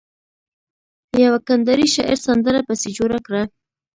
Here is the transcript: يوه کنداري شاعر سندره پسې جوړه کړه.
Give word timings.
يوه 1.23 1.39
کنداري 1.47 1.87
شاعر 1.95 2.17
سندره 2.27 2.59
پسې 2.67 2.87
جوړه 2.97 3.19
کړه. 3.25 3.41